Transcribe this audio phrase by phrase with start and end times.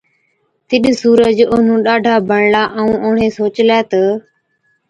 [0.67, 4.01] تِڏ سُورج اونهُون ڏاڍا بڻلا، ائُون اُڻهين سوچلَي تہ،